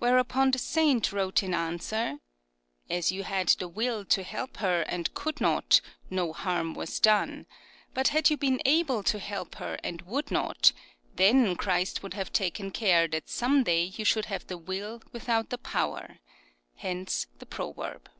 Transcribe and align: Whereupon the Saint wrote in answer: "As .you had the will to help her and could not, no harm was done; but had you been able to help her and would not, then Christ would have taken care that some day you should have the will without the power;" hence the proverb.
Whereupon 0.00 0.50
the 0.50 0.58
Saint 0.58 1.12
wrote 1.12 1.42
in 1.42 1.54
answer: 1.54 2.18
"As 2.90 3.10
.you 3.10 3.24
had 3.24 3.48
the 3.48 3.68
will 3.68 4.04
to 4.04 4.22
help 4.22 4.58
her 4.58 4.82
and 4.82 5.14
could 5.14 5.40
not, 5.40 5.80
no 6.10 6.34
harm 6.34 6.74
was 6.74 7.00
done; 7.00 7.46
but 7.94 8.08
had 8.08 8.28
you 8.28 8.36
been 8.36 8.60
able 8.66 9.02
to 9.04 9.18
help 9.18 9.54
her 9.54 9.78
and 9.82 10.02
would 10.02 10.30
not, 10.30 10.72
then 11.14 11.56
Christ 11.56 12.02
would 12.02 12.12
have 12.12 12.34
taken 12.34 12.70
care 12.70 13.08
that 13.08 13.30
some 13.30 13.62
day 13.64 13.84
you 13.84 14.04
should 14.04 14.26
have 14.26 14.46
the 14.46 14.58
will 14.58 15.00
without 15.10 15.48
the 15.48 15.56
power;" 15.56 16.18
hence 16.84 17.26
the 17.38 17.46
proverb. 17.46 18.10